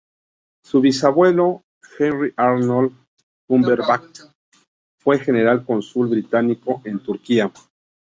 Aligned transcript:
Su 0.65 0.81
bisabuelo, 0.81 1.61
Henry 1.99 2.33
Arnold 2.35 2.91
Cumberbatch, 3.47 4.21
fue 4.99 5.19
general 5.19 5.63
cónsul 5.63 6.07
británico 6.07 6.81
en 6.85 6.97
Turquía. 7.03 7.51